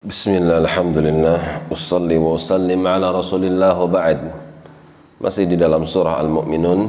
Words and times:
Bismillah, 0.00 0.64
Alhamdulillah. 0.64 1.68
Ussalli 1.68 2.16
wa 2.16 2.32
usallim 2.32 2.88
ala 2.88 3.12
rasulillah 3.12 3.76
wa 3.76 3.84
ba'd. 3.84 4.32
Masih 5.20 5.44
di 5.44 5.60
dalam 5.60 5.84
surah 5.84 6.16
Al-Mu'minun. 6.24 6.88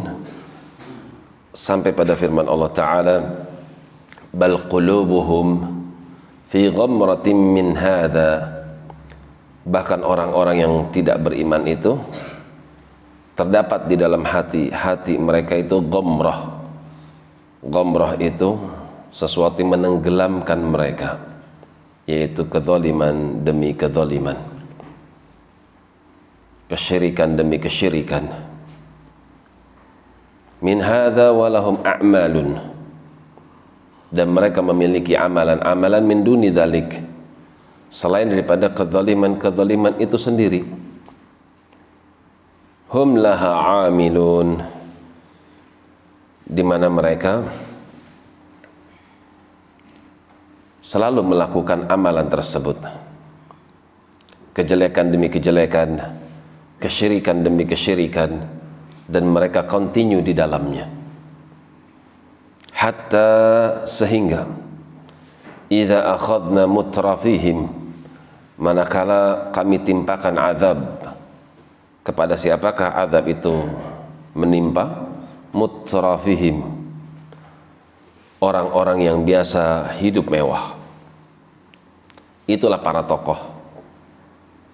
Sampai 1.51 1.91
pada 1.91 2.15
firman 2.15 2.47
Allah 2.47 2.71
Ta'ala 2.71 3.15
Bal 4.31 4.55
qulubuhum 4.71 5.59
Fi 6.47 6.71
ghamratin 6.71 7.35
min 7.35 7.75
hadha. 7.75 8.47
Bahkan 9.67 10.07
orang-orang 10.07 10.63
yang 10.63 10.73
tidak 10.95 11.19
beriman 11.19 11.67
itu 11.67 11.99
Terdapat 13.35 13.91
di 13.91 13.99
dalam 13.99 14.23
hati 14.23 14.71
Hati 14.71 15.19
mereka 15.19 15.59
itu 15.59 15.83
ghamrah. 15.83 16.63
Ghamrah 17.59 18.15
itu 18.23 18.55
Sesuatu 19.11 19.59
yang 19.59 19.75
menenggelamkan 19.75 20.63
mereka 20.63 21.30
yaitu 22.11 22.43
kezaliman 22.51 23.39
demi 23.47 23.71
kezaliman. 23.71 24.35
Kesyirikan 26.67 27.39
demi 27.39 27.55
kesyirikan. 27.55 28.27
Min 30.59 30.83
hadza 30.83 31.31
walahum 31.31 31.79
a'malun. 31.87 32.59
Dan 34.11 34.35
mereka 34.35 34.59
memiliki 34.59 35.15
amalan-amalan 35.15 36.03
min 36.03 36.19
duni 36.27 36.51
selain 37.87 38.27
daripada 38.27 38.67
kezaliman-kezaliman 38.75 39.95
itu 40.03 40.19
sendiri. 40.19 40.67
Hum 42.91 43.15
laha 43.15 43.87
amilun. 43.87 44.59
Di 46.43 46.59
mana 46.59 46.91
mereka 46.91 47.47
selalu 50.91 51.23
melakukan 51.23 51.87
amalan 51.87 52.27
tersebut. 52.27 52.75
Kejelekan 54.51 55.07
demi 55.07 55.31
kejelekan 55.31 56.19
kesyirikan 56.83 57.47
demi 57.47 57.63
kesyirikan 57.63 58.43
dan 59.07 59.23
mereka 59.31 59.63
continue 59.63 60.19
di 60.19 60.35
dalamnya. 60.35 60.91
Hatta 62.75 63.31
sehingga 63.87 64.43
idza 65.71 66.11
akhadna 66.11 66.67
mutrafihim 66.67 67.71
manakala 68.59 69.53
kami 69.55 69.79
timpakan 69.79 70.35
azab. 70.35 70.79
Kepada 72.01 72.35
siapakah 72.35 72.97
azab 73.07 73.29
itu 73.31 73.53
menimpa? 74.35 75.07
Mutrafihim. 75.53 76.65
Orang-orang 78.41 79.05
yang 79.05 79.21
biasa 79.21 79.93
hidup 80.01 80.33
mewah 80.33 80.80
itulah 82.47 82.81
para 82.81 83.03
tokoh. 83.05 83.37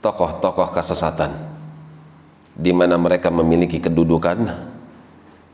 Tokoh-tokoh 0.04 0.70
kesesatan. 0.72 1.32
Di 2.58 2.74
mana 2.74 2.98
mereka 2.98 3.30
memiliki 3.30 3.78
kedudukan 3.82 4.68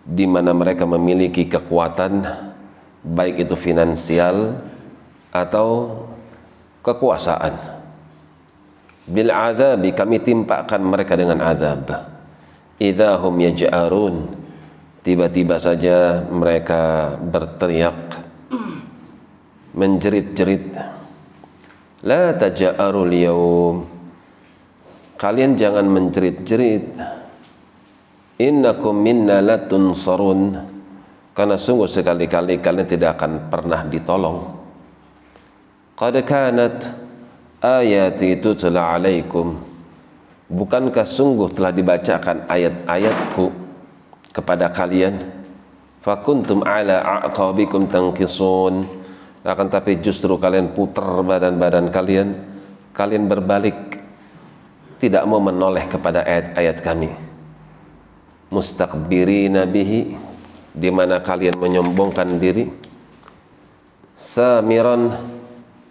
di 0.03 0.27
mana 0.27 0.51
mereka 0.51 0.83
memiliki 0.83 1.47
kekuatan 1.47 2.27
baik 3.03 3.47
itu 3.47 3.55
finansial 3.55 4.59
atau 5.31 5.99
kekuasaan. 6.83 7.55
Bil 9.07 9.31
azabi 9.31 9.91
kami 9.95 10.19
timpakan 10.19 10.83
mereka 10.83 11.15
dengan 11.15 11.39
azab. 11.43 11.87
Idahum 12.79 13.35
yaj'arun 13.39 14.27
tiba-tiba 15.03 15.59
saja 15.59 16.23
mereka 16.27 17.15
berteriak 17.19 18.23
menjerit-jerit 19.75 20.75
La 22.03 22.35
taja'arul 22.35 23.15
yaum 23.15 23.75
Kalian 25.15 25.55
jangan 25.55 25.87
menjerit-jerit. 25.87 26.99
Innakum 28.43 28.99
minna 28.99 29.39
latunsarun 29.39 30.51
Karena 31.31 31.55
sungguh 31.55 31.87
sekali-kali 31.87 32.59
kalian 32.59 32.87
tidak 32.91 33.15
akan 33.17 33.47
pernah 33.47 33.87
ditolong. 33.87 34.43
Qad 35.95 36.19
kanat 36.27 36.91
ayati 37.63 38.35
tutla 38.43 38.99
alaikum. 38.99 39.55
Bukankah 40.51 41.07
sungguh 41.07 41.55
telah 41.55 41.71
dibacakan 41.71 42.45
ayat-ayatku 42.51 43.47
kepada 44.35 44.69
kalian? 44.75 45.17
Fakuntum 46.03 46.67
ala 46.67 47.23
aqabikum 47.31 47.87
tangkisun 47.87 49.02
akan 49.43 49.67
tapi 49.67 49.99
justru 49.99 50.39
kalian 50.39 50.71
putar 50.71 51.19
badan-badan 51.19 51.91
kalian. 51.91 52.31
Kalian 52.95 53.27
berbalik. 53.27 53.99
Tidak 55.03 55.23
mau 55.27 55.43
menoleh 55.43 55.83
kepada 55.91 56.23
ayat-ayat 56.23 56.79
kami. 56.79 57.11
Mustakbirina 58.55 59.67
bihi. 59.67 60.15
Di 60.71 60.89
mana 60.89 61.19
kalian 61.19 61.59
menyombongkan 61.59 62.39
diri. 62.39 62.71
Samiran 64.15 65.11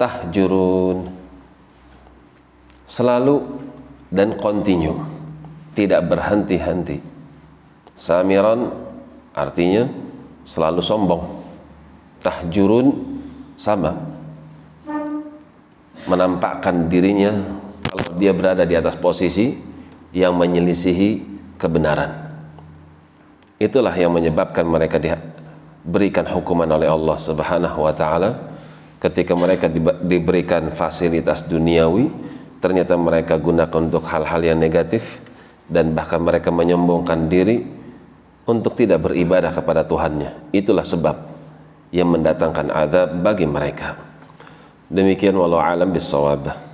tahjurun. 0.00 1.12
Selalu 2.88 3.36
dan 4.08 4.36
continue 4.41 4.96
tidak 5.72 6.04
berhenti-henti. 6.08 7.00
Samiran 7.96 8.72
artinya 9.32 9.88
selalu 10.44 10.80
sombong. 10.84 11.22
Tahjurun 12.20 13.11
sama. 13.56 13.94
Menampakkan 16.08 16.90
dirinya 16.90 17.30
kalau 17.86 18.18
dia 18.18 18.32
berada 18.34 18.66
di 18.66 18.74
atas 18.74 18.98
posisi 18.98 19.54
yang 20.12 20.34
menyelisihi 20.36 21.24
kebenaran. 21.56 22.10
Itulah 23.62 23.94
yang 23.94 24.10
menyebabkan 24.10 24.66
mereka 24.66 24.98
diberikan 24.98 26.26
hukuman 26.26 26.66
oleh 26.66 26.91
Allah 26.91 27.16
subhanahu 27.16 27.86
wa 27.86 27.94
ta'ala. 27.94 28.30
Ketika 28.98 29.34
mereka 29.34 29.66
diberikan 30.02 30.70
fasilitas 30.70 31.46
duniawi 31.46 32.10
ternyata 32.62 32.94
mereka 32.94 33.34
gunakan 33.42 33.91
untuk 33.91 34.06
hal-hal 34.06 34.38
yang 34.38 34.58
negatif 34.62 35.18
dan 35.66 35.91
bahkan 35.98 36.22
mereka 36.22 36.54
menyombongkan 36.54 37.26
diri 37.26 37.66
untuk 38.46 38.78
tidak 38.78 39.10
beribadah 39.10 39.50
kepada 39.50 39.82
Tuhannya. 39.82 40.54
Itulah 40.54 40.86
sebab 40.86 41.31
yang 41.92 42.08
mendatangkan 42.08 42.72
azab 42.72 43.20
bagi 43.20 43.44
mereka. 43.44 43.94
Demikian 44.88 45.36
walau 45.36 45.60
alam 45.60 45.92
bisawab 45.92 46.72